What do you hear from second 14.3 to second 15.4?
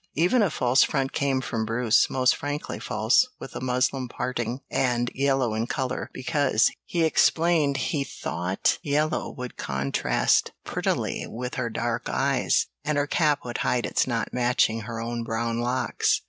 matching her own